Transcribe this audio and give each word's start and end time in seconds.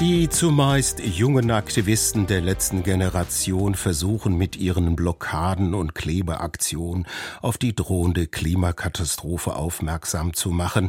Die 0.00 0.30
zumeist 0.30 1.00
jungen 1.00 1.50
Aktivisten 1.50 2.26
der 2.26 2.40
letzten 2.40 2.82
Generation 2.82 3.74
versuchen 3.74 4.34
mit 4.34 4.56
ihren 4.56 4.96
Blockaden 4.96 5.74
und 5.74 5.94
Klebeaktionen 5.94 7.06
auf 7.42 7.58
die 7.58 7.76
drohende 7.76 8.26
Klimakatastrophe 8.26 9.54
aufmerksam 9.54 10.32
zu 10.32 10.52
machen. 10.52 10.88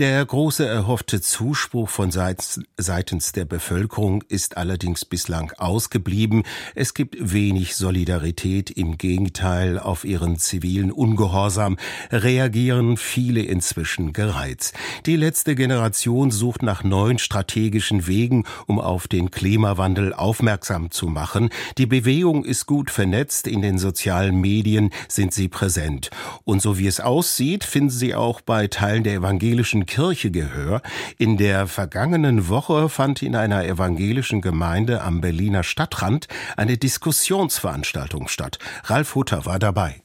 Der 0.00 0.26
große 0.26 0.66
erhoffte 0.66 1.20
Zuspruch 1.20 1.88
von 1.88 2.10
seitens 2.10 3.30
der 3.32 3.44
Bevölkerung 3.44 4.24
ist 4.26 4.56
allerdings 4.56 5.04
bislang 5.04 5.52
ausgeblieben. 5.56 6.42
Es 6.74 6.94
gibt 6.94 7.16
wenig 7.20 7.76
Solidarität. 7.76 8.72
Im 8.72 8.98
Gegenteil, 8.98 9.78
auf 9.78 10.04
ihren 10.04 10.36
zivilen 10.36 10.90
Ungehorsam 10.90 11.76
reagieren 12.10 12.96
viele 12.96 13.42
inzwischen 13.42 14.12
gereizt. 14.12 14.74
Die 15.06 15.14
letzte 15.14 15.54
Generation 15.54 16.32
sucht 16.32 16.64
nach 16.64 16.82
neuen 16.82 17.20
strategischen 17.20 18.08
Wegen, 18.08 18.46
um 18.66 18.80
auf 18.80 19.08
den 19.08 19.30
Klimawandel 19.30 20.12
aufmerksam 20.12 20.90
zu 20.90 21.06
machen. 21.06 21.50
Die 21.78 21.86
Bewegung 21.86 22.44
ist 22.44 22.66
gut 22.66 22.90
vernetzt, 22.90 23.46
in 23.46 23.62
den 23.62 23.78
sozialen 23.78 24.40
Medien 24.40 24.90
sind 25.08 25.32
sie 25.32 25.48
präsent. 25.48 26.10
Und 26.44 26.62
so 26.62 26.78
wie 26.78 26.86
es 26.86 27.00
aussieht, 27.00 27.64
finden 27.64 27.90
sie 27.90 28.14
auch 28.14 28.40
bei 28.40 28.66
Teilen 28.66 29.04
der 29.04 29.14
evangelischen 29.14 29.86
Kirche 29.86 30.30
Gehör. 30.30 30.82
In 31.18 31.36
der 31.36 31.66
vergangenen 31.66 32.48
Woche 32.48 32.88
fand 32.88 33.22
in 33.22 33.36
einer 33.36 33.64
evangelischen 33.64 34.40
Gemeinde 34.40 35.02
am 35.02 35.20
Berliner 35.20 35.62
Stadtrand 35.62 36.28
eine 36.56 36.76
Diskussionsveranstaltung 36.78 38.28
statt. 38.28 38.58
Ralf 38.84 39.14
Hutter 39.14 39.46
war 39.46 39.58
dabei. 39.58 40.00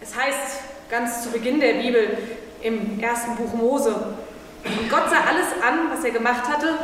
Es 0.00 0.14
heißt 0.14 0.60
ganz 0.90 1.22
zu 1.22 1.30
Beginn 1.30 1.60
der 1.60 1.74
Bibel 1.74 2.18
im 2.62 3.00
ersten 3.00 3.36
Buch 3.36 3.54
Mose, 3.54 4.16
Gott 4.90 5.10
sah 5.10 5.20
alles 5.28 5.46
an, 5.62 5.90
was 5.90 6.04
er 6.04 6.10
gemacht 6.10 6.48
hatte, 6.48 6.74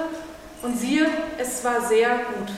und 0.62 0.78
siehe, 0.78 1.06
es 1.38 1.64
war 1.64 1.80
sehr 1.86 2.08
gut. 2.10 2.52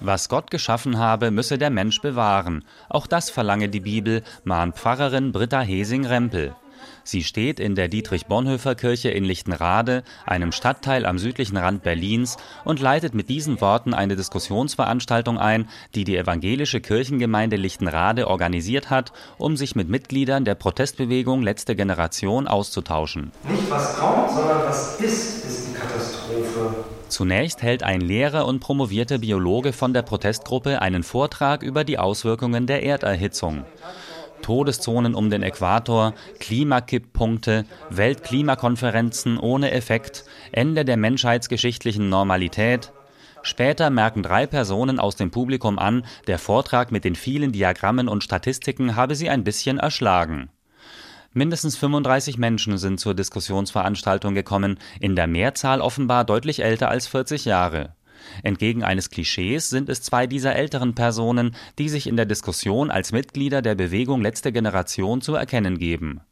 Was 0.00 0.28
Gott 0.28 0.50
geschaffen 0.50 0.98
habe, 0.98 1.30
müsse 1.30 1.58
der 1.58 1.70
Mensch 1.70 2.00
bewahren. 2.00 2.64
Auch 2.88 3.06
das 3.06 3.30
verlange 3.30 3.68
die 3.68 3.80
Bibel, 3.80 4.22
mahnt 4.44 4.76
Pfarrerin 4.76 5.32
Britta 5.32 5.60
Hesing-Rempel. 5.60 6.54
Sie 7.02 7.24
steht 7.24 7.58
in 7.58 7.74
der 7.74 7.88
Dietrich-Bonhoeffer-Kirche 7.88 9.08
in 9.08 9.24
Lichtenrade, 9.24 10.04
einem 10.26 10.52
Stadtteil 10.52 11.06
am 11.06 11.18
südlichen 11.18 11.56
Rand 11.56 11.82
Berlins, 11.82 12.36
und 12.64 12.80
leitet 12.80 13.14
mit 13.14 13.28
diesen 13.28 13.60
Worten 13.60 13.94
eine 13.94 14.14
Diskussionsveranstaltung 14.14 15.38
ein, 15.38 15.68
die 15.94 16.04
die 16.04 16.16
evangelische 16.16 16.80
Kirchengemeinde 16.80 17.56
Lichtenrade 17.56 18.28
organisiert 18.28 18.90
hat, 18.90 19.12
um 19.38 19.56
sich 19.56 19.74
mit 19.74 19.88
Mitgliedern 19.88 20.44
der 20.44 20.54
Protestbewegung 20.54 21.42
Letzte 21.42 21.74
Generation 21.74 22.46
auszutauschen. 22.46 23.32
Nicht 23.48 23.70
was 23.70 23.96
kommt, 23.96 24.30
sondern 24.30 24.66
was 24.66 25.00
ist. 25.00 25.47
Zunächst 27.08 27.62
hält 27.62 27.82
ein 27.82 28.00
Lehrer 28.00 28.46
und 28.46 28.60
promovierter 28.60 29.18
Biologe 29.18 29.72
von 29.72 29.94
der 29.94 30.02
Protestgruppe 30.02 30.82
einen 30.82 31.02
Vortrag 31.02 31.62
über 31.62 31.84
die 31.84 31.98
Auswirkungen 31.98 32.66
der 32.66 32.82
Erderhitzung. 32.82 33.64
Todeszonen 34.42 35.14
um 35.14 35.30
den 35.30 35.42
Äquator, 35.42 36.14
Klimakipppunkte, 36.38 37.64
Weltklimakonferenzen 37.90 39.38
ohne 39.38 39.72
Effekt, 39.72 40.24
Ende 40.52 40.84
der 40.84 40.96
menschheitsgeschichtlichen 40.96 42.08
Normalität. 42.08 42.92
Später 43.42 43.90
merken 43.90 44.22
drei 44.22 44.46
Personen 44.46 45.00
aus 45.00 45.16
dem 45.16 45.30
Publikum 45.30 45.78
an, 45.78 46.04
der 46.26 46.38
Vortrag 46.38 46.92
mit 46.92 47.04
den 47.04 47.14
vielen 47.14 47.52
Diagrammen 47.52 48.08
und 48.08 48.22
Statistiken 48.22 48.96
habe 48.96 49.14
sie 49.14 49.30
ein 49.30 49.44
bisschen 49.44 49.78
erschlagen. 49.78 50.50
Mindestens 51.38 51.76
35 51.76 52.36
Menschen 52.36 52.78
sind 52.78 52.98
zur 52.98 53.14
Diskussionsveranstaltung 53.14 54.34
gekommen, 54.34 54.76
in 54.98 55.14
der 55.14 55.28
Mehrzahl 55.28 55.80
offenbar 55.80 56.24
deutlich 56.24 56.64
älter 56.64 56.88
als 56.88 57.06
40 57.06 57.44
Jahre. 57.44 57.94
Entgegen 58.42 58.82
eines 58.82 59.08
Klischees 59.08 59.70
sind 59.70 59.88
es 59.88 60.02
zwei 60.02 60.26
dieser 60.26 60.56
älteren 60.56 60.96
Personen, 60.96 61.54
die 61.78 61.88
sich 61.90 62.08
in 62.08 62.16
der 62.16 62.26
Diskussion 62.26 62.90
als 62.90 63.12
Mitglieder 63.12 63.62
der 63.62 63.76
Bewegung 63.76 64.20
Letzte 64.20 64.50
Generation 64.50 65.20
zu 65.20 65.36
erkennen 65.36 65.78
geben. 65.78 66.22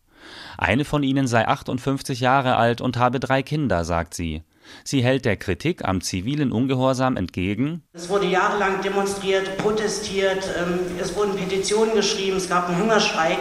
Eine 0.59 0.85
von 0.85 1.05
ihnen 1.05 1.29
sei 1.29 1.47
58 1.47 2.19
Jahre 2.19 2.57
alt 2.57 2.81
und 2.81 2.97
habe 2.97 3.21
drei 3.21 3.45
Kinder, 3.45 3.85
sagt 3.85 4.13
sie. 4.13 4.43
Sie 4.83 5.05
hält 5.05 5.25
der 5.25 5.37
Kritik 5.37 5.85
am 5.85 6.01
zivilen 6.01 6.51
Ungehorsam 6.51 7.17
entgegen. 7.17 7.85
Es 7.93 8.09
wurde 8.09 8.27
jahrelang 8.27 8.83
demonstriert, 8.83 9.57
protestiert, 9.59 10.51
ähm, 10.59 10.81
es 11.01 11.15
wurden 11.15 11.37
Petitionen 11.37 11.95
geschrieben, 11.95 12.39
es 12.39 12.49
gab 12.49 12.69
einen 12.69 12.81
Hungerstreik. 12.83 13.39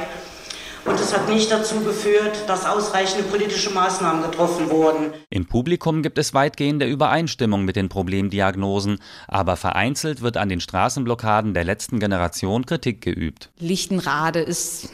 Und 0.85 0.99
es 0.99 1.15
hat 1.15 1.27
nicht 1.27 1.51
dazu 1.51 1.79
geführt, 1.81 2.47
dass 2.47 2.65
ausreichende 2.65 3.23
politische 3.23 3.71
Maßnahmen 3.71 4.21
getroffen 4.21 4.69
wurden. 4.69 5.13
Im 5.31 5.47
Publikum 5.47 6.03
gibt 6.03 6.19
es 6.19 6.35
weitgehende 6.35 6.85
Übereinstimmung 6.85 7.65
mit 7.65 7.75
den 7.75 7.89
Problemdiagnosen, 7.89 8.99
aber 9.27 9.57
vereinzelt 9.57 10.21
wird 10.21 10.37
an 10.37 10.47
den 10.47 10.61
Straßenblockaden 10.61 11.55
der 11.55 11.63
letzten 11.63 11.99
Generation 11.99 12.67
Kritik 12.67 13.01
geübt. 13.01 13.49
Lichtenrade 13.57 14.41
ist 14.41 14.89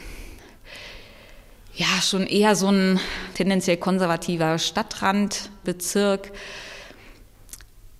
ja 1.74 2.00
schon 2.00 2.26
eher 2.26 2.56
so 2.56 2.68
ein 2.68 2.98
tendenziell 3.34 3.76
konservativer 3.76 4.58
Stadtrandbezirk 4.58 6.32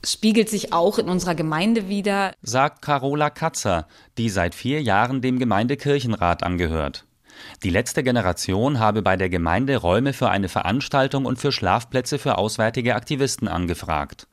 spiegelt 0.05 0.49
sich 0.49 0.73
auch 0.73 0.99
in 0.99 1.09
unserer 1.09 1.35
Gemeinde 1.35 1.89
wieder, 1.89 2.33
sagt 2.43 2.83
Carola 2.83 3.31
Katzer, 3.31 3.87
die 4.19 4.31
seit 4.31 4.55
vier 4.55 4.83
Jahren 4.83 5.21
dem 5.21 5.39
Gemeindekirchenrat 5.39 6.43
angehört. 6.43 7.05
Die 7.63 7.71
letzte 7.71 8.03
Generation 8.03 8.79
habe 8.79 9.03
bei 9.03 9.17
der 9.17 9.29
Gemeinde 9.29 9.77
Räume 9.77 10.13
für 10.13 10.31
eine 10.31 10.49
Veranstaltung 10.49 11.25
und 11.25 11.39
für 11.39 11.53
Schlafplätze 11.53 12.19
für 12.19 12.39
auswärtige 12.39 12.95
Aktivisten 12.95 13.49
angefragt. 13.49 14.27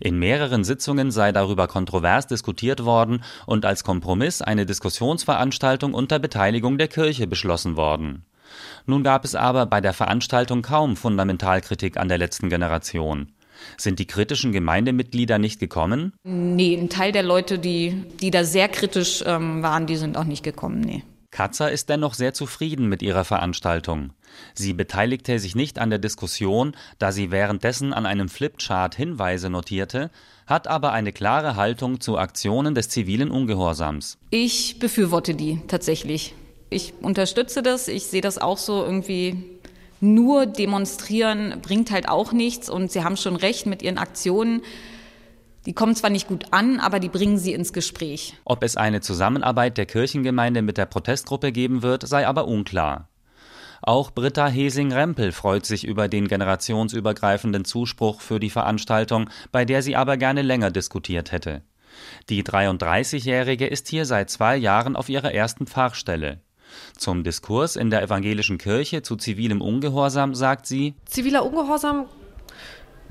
In 0.00 0.18
mehreren 0.18 0.64
Sitzungen 0.64 1.10
sei 1.10 1.32
darüber 1.32 1.68
kontrovers 1.68 2.26
diskutiert 2.26 2.84
worden 2.84 3.22
und 3.46 3.64
als 3.64 3.84
Kompromiss 3.84 4.42
eine 4.42 4.66
Diskussionsveranstaltung 4.66 5.94
unter 5.94 6.18
Beteiligung 6.18 6.78
der 6.78 6.88
Kirche 6.88 7.26
beschlossen 7.26 7.76
worden. 7.76 8.24
Nun 8.86 9.02
gab 9.02 9.24
es 9.24 9.34
aber 9.34 9.66
bei 9.66 9.80
der 9.80 9.92
Veranstaltung 9.92 10.62
kaum 10.62 10.96
Fundamentalkritik 10.96 11.96
an 11.96 12.08
der 12.08 12.18
letzten 12.18 12.48
Generation. 12.50 13.32
Sind 13.76 13.98
die 13.98 14.06
kritischen 14.06 14.52
Gemeindemitglieder 14.52 15.38
nicht 15.38 15.60
gekommen? 15.60 16.12
Nee, 16.24 16.76
ein 16.76 16.88
Teil 16.88 17.12
der 17.12 17.22
Leute, 17.22 17.58
die, 17.58 18.04
die 18.20 18.30
da 18.30 18.44
sehr 18.44 18.68
kritisch 18.68 19.22
ähm, 19.26 19.62
waren, 19.62 19.86
die 19.86 19.96
sind 19.96 20.16
auch 20.16 20.24
nicht 20.24 20.42
gekommen, 20.42 20.80
nee. 20.80 21.04
Katzer 21.32 21.72
ist 21.72 21.88
dennoch 21.88 22.12
sehr 22.12 22.34
zufrieden 22.34 22.90
mit 22.90 23.02
ihrer 23.02 23.24
Veranstaltung. 23.24 24.10
Sie 24.54 24.74
beteiligte 24.74 25.38
sich 25.38 25.54
nicht 25.54 25.78
an 25.78 25.88
der 25.88 25.98
Diskussion, 25.98 26.76
da 26.98 27.10
sie 27.10 27.30
währenddessen 27.30 27.94
an 27.94 28.04
einem 28.04 28.28
Flipchart 28.28 28.94
Hinweise 28.94 29.48
notierte, 29.48 30.10
hat 30.46 30.68
aber 30.68 30.92
eine 30.92 31.10
klare 31.10 31.56
Haltung 31.56 32.00
zu 32.00 32.18
Aktionen 32.18 32.74
des 32.74 32.90
zivilen 32.90 33.30
Ungehorsams. 33.30 34.18
Ich 34.28 34.78
befürworte 34.78 35.34
die 35.34 35.60
tatsächlich. 35.68 36.34
Ich 36.68 36.92
unterstütze 37.00 37.62
das, 37.62 37.88
ich 37.88 38.04
sehe 38.04 38.20
das 38.20 38.36
auch 38.36 38.58
so 38.58 38.84
irgendwie 38.84 39.42
nur 40.00 40.46
demonstrieren 40.46 41.60
bringt 41.62 41.92
halt 41.92 42.08
auch 42.08 42.32
nichts 42.32 42.68
und 42.68 42.90
Sie 42.90 43.04
haben 43.04 43.16
schon 43.16 43.36
recht 43.36 43.66
mit 43.66 43.82
Ihren 43.82 43.98
Aktionen 43.98 44.60
die 45.66 45.72
kommen 45.72 45.94
zwar 45.94 46.10
nicht 46.10 46.28
gut 46.28 46.46
an, 46.50 46.80
aber 46.80 47.00
die 47.00 47.08
bringen 47.08 47.38
sie 47.38 47.52
ins 47.52 47.72
Gespräch. 47.72 48.34
Ob 48.44 48.62
es 48.62 48.76
eine 48.76 49.00
Zusammenarbeit 49.00 49.78
der 49.78 49.86
Kirchengemeinde 49.86 50.62
mit 50.62 50.78
der 50.78 50.86
Protestgruppe 50.86 51.52
geben 51.52 51.82
wird, 51.82 52.06
sei 52.06 52.26
aber 52.26 52.48
unklar. 52.48 53.08
Auch 53.82 54.12
Britta 54.12 54.46
Hesing-Rempel 54.46 55.32
freut 55.32 55.66
sich 55.66 55.84
über 55.84 56.06
den 56.06 56.28
generationsübergreifenden 56.28 57.64
Zuspruch 57.64 58.20
für 58.20 58.38
die 58.38 58.50
Veranstaltung, 58.50 59.28
bei 59.50 59.64
der 59.64 59.82
sie 59.82 59.96
aber 59.96 60.16
gerne 60.16 60.42
länger 60.42 60.70
diskutiert 60.70 61.32
hätte. 61.32 61.62
Die 62.28 62.44
33-Jährige 62.44 63.66
ist 63.66 63.88
hier 63.88 64.06
seit 64.06 64.30
zwei 64.30 64.56
Jahren 64.56 64.94
auf 64.94 65.08
ihrer 65.08 65.32
ersten 65.32 65.66
Pfarrstelle. 65.66 66.40
Zum 66.96 67.24
Diskurs 67.24 67.76
in 67.76 67.90
der 67.90 68.02
evangelischen 68.02 68.56
Kirche 68.56 69.02
zu 69.02 69.16
zivilem 69.16 69.60
Ungehorsam 69.60 70.34
sagt 70.34 70.66
sie: 70.66 70.94
Ziviler 71.04 71.44
Ungehorsam 71.44 72.06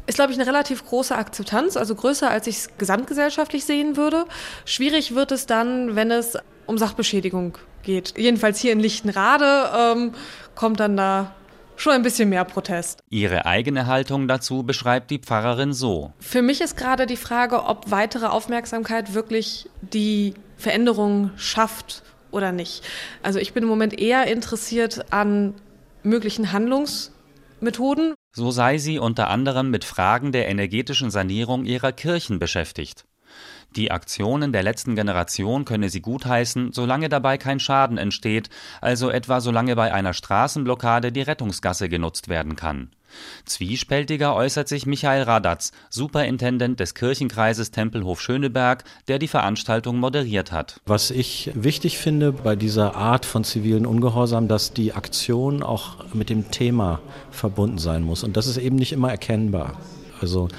ist, 0.08 0.16
glaube 0.16 0.32
ich, 0.32 0.40
eine 0.40 0.48
relativ 0.48 0.86
große 0.86 1.16
Akzeptanz, 1.16 1.78
also 1.78 1.96
größer, 1.96 2.30
als 2.30 2.48
ich 2.48 2.58
es 2.58 2.70
gesamtgesellschaftlich 2.78 3.66
sehen 3.66 3.98
würde. 3.98 4.26
Schwierig 4.66 5.16
wird 5.16 5.32
es 5.32 5.46
dann, 5.46 5.96
wenn 5.96 6.12
es 6.12 6.38
um 6.66 6.78
Sachbeschädigung 6.78 7.58
geht. 7.84 8.14
Jedenfalls 8.18 8.60
hier 8.60 8.72
in 8.72 8.80
Lichtenrade 8.80 9.70
ähm, 9.78 10.14
kommt 10.56 10.80
dann 10.80 10.98
da 10.98 11.36
schon 11.76 11.94
ein 11.94 12.04
bisschen 12.04 12.30
mehr 12.30 12.46
Protest. 12.46 13.00
Ihre 13.10 13.46
eigene 13.46 13.88
Haltung 13.88 14.28
dazu 14.28 14.64
beschreibt 14.64 15.10
die 15.10 15.20
Pfarrerin 15.20 15.74
so. 15.74 16.14
Für 16.20 16.42
mich 16.42 16.62
ist 16.62 16.78
gerade 16.78 17.08
die 17.08 17.18
Frage, 17.18 17.66
ob 17.66 17.90
weitere 17.90 18.28
Aufmerksamkeit 18.28 19.14
wirklich 19.14 19.70
die 19.82 20.36
Veränderung 20.58 21.32
schafft 21.38 22.04
oder 22.30 22.52
nicht. 22.52 22.84
Also 23.24 23.40
ich 23.40 23.54
bin 23.54 23.64
im 23.64 23.70
Moment 23.70 24.00
eher 24.00 24.28
interessiert 24.28 25.12
an 25.12 25.56
möglichen 26.04 26.52
Handlungsmethoden. 27.62 28.16
So 28.34 28.52
sei 28.52 28.78
sie 28.78 29.00
unter 29.00 29.30
anderem 29.30 29.70
mit 29.70 29.86
Fragen 29.86 30.32
der 30.32 30.50
energetischen 30.50 31.12
Sanierung 31.12 31.66
ihrer 31.66 31.92
Kirchen 31.92 32.40
beschäftigt. 32.40 33.06
Die 33.76 33.92
Aktionen 33.92 34.52
der 34.52 34.64
letzten 34.64 34.96
Generation 34.96 35.64
könne 35.64 35.90
sie 35.90 36.02
gutheißen, 36.02 36.74
solange 36.74 37.08
dabei 37.08 37.38
kein 37.38 37.60
Schaden 37.60 37.98
entsteht, 37.98 38.50
also 38.82 39.10
etwa 39.10 39.40
solange 39.40 39.76
bei 39.76 39.94
einer 39.94 40.14
Straßenblockade 40.14 41.12
die 41.12 41.22
Rettungsgasse 41.22 41.88
genutzt 41.88 42.28
werden 42.28 42.58
kann. 42.58 42.92
Zwiespältiger 43.46 44.36
äußert 44.36 44.68
sich 44.68 44.86
Michael 44.86 45.24
Radatz, 45.24 45.72
Superintendent 45.90 46.80
des 46.80 46.94
Kirchenkreises 46.94 47.72
Tempelhof 47.72 48.22
Schöneberg, 48.22 48.84
der 49.08 49.20
die 49.20 49.28
Veranstaltung 49.28 49.98
moderiert 49.98 50.52
hat. 50.52 50.80
Was 50.86 51.12
ich 51.12 51.52
wichtig 51.54 51.98
finde 51.98 52.32
bei 52.32 52.56
dieser 52.56 52.96
Art 52.96 53.26
von 53.26 53.44
zivilen 53.44 53.86
Ungehorsam, 53.86 54.48
dass 54.48 54.74
die 54.74 54.94
Aktion 54.94 55.64
auch 55.64 56.14
mit 56.14 56.30
dem 56.30 56.52
Thema 56.52 57.00
verbunden 57.32 57.78
sein 57.78 58.04
muss. 58.04 58.24
Und 58.24 58.38
das 58.38 58.48
ist 58.48 58.58
eben 58.58 58.76
nicht 58.76 58.92
immer 58.92 59.10
erkennbar. 59.10 59.78
Also 60.20 60.50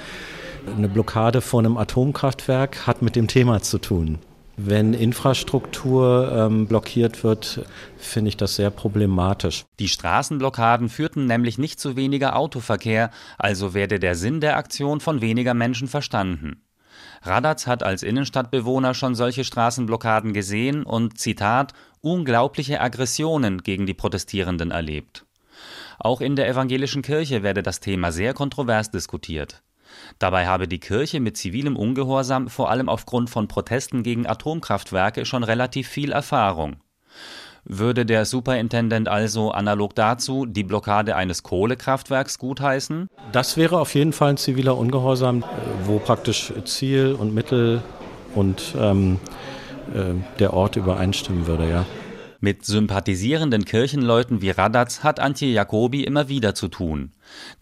eine 0.76 0.88
Blockade 0.88 1.40
vor 1.40 1.60
einem 1.60 1.76
Atomkraftwerk 1.76 2.86
hat 2.86 3.02
mit 3.02 3.16
dem 3.16 3.26
Thema 3.26 3.62
zu 3.62 3.78
tun. 3.78 4.18
Wenn 4.56 4.92
Infrastruktur 4.92 6.30
ähm, 6.30 6.66
blockiert 6.66 7.24
wird, 7.24 7.64
finde 7.96 8.28
ich 8.28 8.36
das 8.36 8.56
sehr 8.56 8.70
problematisch. 8.70 9.64
Die 9.78 9.88
Straßenblockaden 9.88 10.90
führten 10.90 11.26
nämlich 11.26 11.56
nicht 11.56 11.80
zu 11.80 11.96
weniger 11.96 12.36
Autoverkehr, 12.36 13.10
also 13.38 13.72
werde 13.72 13.98
der 13.98 14.14
Sinn 14.14 14.40
der 14.40 14.58
Aktion 14.58 15.00
von 15.00 15.22
weniger 15.22 15.54
Menschen 15.54 15.88
verstanden. 15.88 16.62
Radatz 17.22 17.66
hat 17.66 17.82
als 17.82 18.02
Innenstadtbewohner 18.02 18.94
schon 18.94 19.14
solche 19.14 19.44
Straßenblockaden 19.44 20.32
gesehen 20.34 20.82
und, 20.82 21.18
Zitat, 21.18 21.72
unglaubliche 22.00 22.80
Aggressionen 22.80 23.62
gegen 23.62 23.86
die 23.86 23.94
Protestierenden 23.94 24.70
erlebt. 24.70 25.24
Auch 25.98 26.20
in 26.20 26.36
der 26.36 26.48
evangelischen 26.48 27.02
Kirche 27.02 27.42
werde 27.42 27.62
das 27.62 27.80
Thema 27.80 28.12
sehr 28.12 28.34
kontrovers 28.34 28.90
diskutiert. 28.90 29.62
Dabei 30.18 30.46
habe 30.46 30.68
die 30.68 30.80
Kirche 30.80 31.20
mit 31.20 31.36
zivilem 31.36 31.76
Ungehorsam 31.76 32.48
vor 32.48 32.70
allem 32.70 32.88
aufgrund 32.88 33.30
von 33.30 33.48
Protesten 33.48 34.02
gegen 34.02 34.26
Atomkraftwerke 34.26 35.24
schon 35.24 35.44
relativ 35.44 35.88
viel 35.88 36.12
Erfahrung. 36.12 36.76
Würde 37.64 38.04
der 38.04 38.24
Superintendent 38.24 39.08
also 39.08 39.52
analog 39.52 39.94
dazu 39.94 40.46
die 40.46 40.64
Blockade 40.64 41.14
eines 41.14 41.44
Kohlekraftwerks 41.44 42.38
gutheißen? 42.38 43.08
Das 43.30 43.56
wäre 43.56 43.78
auf 43.78 43.94
jeden 43.94 44.12
Fall 44.12 44.30
ein 44.30 44.36
ziviler 44.36 44.76
Ungehorsam, 44.76 45.44
wo 45.84 46.00
praktisch 46.00 46.52
Ziel 46.64 47.16
und 47.16 47.32
Mittel 47.34 47.82
und 48.34 48.74
ähm, 48.76 49.20
äh, 49.94 50.14
der 50.40 50.54
Ort 50.54 50.74
übereinstimmen 50.76 51.46
würde, 51.46 51.70
ja. 51.70 51.86
Mit 52.40 52.64
sympathisierenden 52.66 53.64
Kirchenleuten 53.64 54.42
wie 54.42 54.50
Radatz 54.50 55.04
hat 55.04 55.20
Antje 55.20 55.52
Jacobi 55.52 56.02
immer 56.02 56.28
wieder 56.28 56.56
zu 56.56 56.66
tun. 56.66 57.12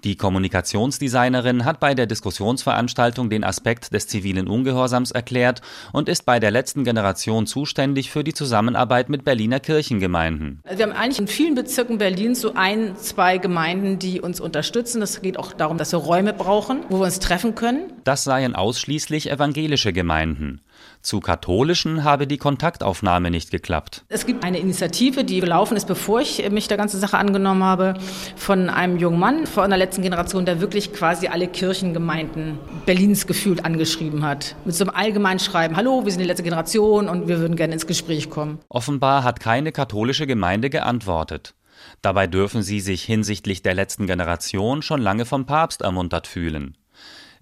Die 0.05 0.17
Kommunikationsdesignerin 0.17 1.65
hat 1.65 1.81
bei 1.81 1.95
der 1.95 2.07
Diskussionsveranstaltung 2.07 3.31
den 3.31 3.45
Aspekt 3.45 3.93
des 3.93 4.07
zivilen 4.07 4.49
Ungehorsams 4.49 5.11
erklärt 5.11 5.61
und 5.93 6.09
ist 6.09 6.27
bei 6.27 6.41
der 6.41 6.51
letzten 6.51 6.85
Generation 6.85 7.47
zuständig 7.47 8.11
für 8.11 8.25
die 8.25 8.35
Zusammenarbeit 8.35 9.09
mit 9.09 9.25
Berliner 9.25 9.61
Kirchengemeinden. 9.61 10.61
Wir 10.75 10.85
haben 10.85 10.93
eigentlich 10.93 11.19
in 11.19 11.29
vielen 11.29 11.55
Bezirken 11.55 11.99
Berlins 11.99 12.41
so 12.41 12.55
ein, 12.55 12.97
zwei 12.97 13.39
Gemeinden, 13.39 13.99
die 13.99 14.21
uns 14.21 14.41
unterstützen. 14.41 15.03
Es 15.03 15.21
geht 15.23 15.39
auch 15.39 15.53
darum, 15.53 15.79
dass 15.79 15.93
wir 15.93 15.99
Räume 15.99 16.33
brauchen, 16.33 16.85
wo 16.89 16.99
wir 16.99 17.05
uns 17.05 17.19
treffen 17.19 17.55
können. 17.55 17.93
Das 18.05 18.25
seien 18.25 18.55
ausschließlich 18.55 19.31
evangelische 19.31 19.93
Gemeinden. 19.93 20.61
Zu 21.03 21.21
katholischen 21.21 22.05
habe 22.05 22.27
die 22.27 22.37
Kontaktaufnahme 22.37 23.31
nicht 23.31 23.51
geklappt. 23.51 24.05
Es 24.09 24.27
gibt 24.27 24.45
eine 24.45 24.59
Initiative, 24.59 25.25
die 25.25 25.41
gelaufen 25.41 25.77
ist, 25.77 25.87
bevor 25.87 26.21
ich 26.21 26.49
mich 26.51 26.69
der 26.69 26.77
ganzen 26.77 27.01
Sache 27.01 27.17
angenommen 27.17 27.65
habe, 27.65 27.95
von 28.37 28.69
einem 28.69 28.99
jungen 28.99 29.19
Mann 29.19 29.47
von 29.51 29.69
der 29.69 29.79
letzten 29.79 30.03
Generation, 30.03 30.47
der 30.47 30.61
wirklich 30.61 30.93
quasi 30.93 31.27
alle 31.27 31.49
Kirchengemeinden 31.49 32.59
Berlins 32.87 33.27
gefühlt 33.27 33.65
angeschrieben 33.65 34.25
hat. 34.25 34.55
Mit 34.65 34.75
so 34.75 34.85
einem 34.85 34.95
allgemeinen 34.95 35.41
Schreiben, 35.41 35.77
hallo, 35.77 36.05
wir 36.05 36.13
sind 36.13 36.21
die 36.21 36.27
letzte 36.27 36.45
Generation 36.45 37.09
und 37.09 37.29
wir 37.29 37.41
würden 37.41 37.57
gerne 37.57 37.75
ins 37.75 37.87
Gespräch 37.87 38.31
kommen. 38.31 38.61
Offenbar 38.69 39.25
hat 39.25 39.41
keine 39.41 39.73
katholische 39.73 40.27
Gemeinde 40.27 40.71
geantwortet. 40.71 41.55
Dabei 42.01 42.27
dürfen 42.27 42.63
sie 42.63 42.81
sich 42.81 43.03
hinsichtlich 43.03 43.63
der 43.63 43.75
letzten 43.75 44.07
Generation 44.07 44.83
schon 44.83 45.01
lange 45.01 45.25
vom 45.25 45.47
Papst 45.47 45.83
ermuntert 45.83 46.27
fühlen. 46.27 46.77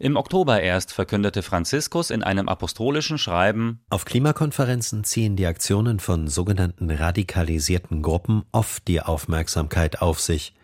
Im 0.00 0.16
Oktober 0.16 0.62
erst 0.62 0.92
verkündete 0.92 1.42
Franziskus 1.42 2.10
in 2.10 2.22
einem 2.22 2.48
apostolischen 2.48 3.18
Schreiben 3.18 3.80
Auf 3.90 4.04
Klimakonferenzen 4.04 5.02
ziehen 5.02 5.34
die 5.34 5.46
Aktionen 5.46 5.98
von 5.98 6.28
sogenannten 6.28 6.88
radikalisierten 6.88 8.00
Gruppen 8.00 8.44
oft 8.52 8.86
die 8.86 9.00
Aufmerksamkeit 9.00 10.00
auf 10.00 10.20
sich. 10.20 10.54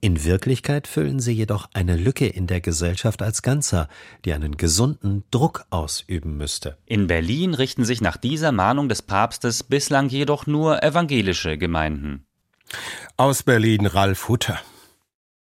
In 0.00 0.24
Wirklichkeit 0.24 0.86
füllen 0.86 1.18
sie 1.18 1.32
jedoch 1.32 1.68
eine 1.74 1.96
Lücke 1.96 2.26
in 2.26 2.46
der 2.46 2.60
Gesellschaft 2.60 3.20
als 3.20 3.42
Ganzer, 3.42 3.88
die 4.24 4.32
einen 4.32 4.56
gesunden 4.56 5.24
Druck 5.32 5.64
ausüben 5.70 6.36
müsste. 6.36 6.78
In 6.86 7.08
Berlin 7.08 7.52
richten 7.54 7.84
sich 7.84 8.00
nach 8.00 8.16
dieser 8.16 8.52
Mahnung 8.52 8.88
des 8.88 9.02
Papstes 9.02 9.64
bislang 9.64 10.08
jedoch 10.08 10.46
nur 10.46 10.84
evangelische 10.84 11.58
Gemeinden. 11.58 12.24
Aus 13.16 13.42
Berlin 13.42 13.86
Ralf 13.86 14.28
Hutter. 14.28 14.60